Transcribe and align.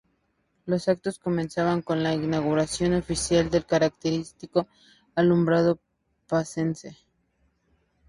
Los 0.65 0.87
actos 0.87 1.19
comienzan 1.19 1.83
con 1.83 2.01
la 2.01 2.15
inauguración 2.15 2.95
oficial 2.95 3.51
del 3.51 3.67
característico 3.67 4.67
alumbrado 5.13 5.77
pacense. 6.27 6.97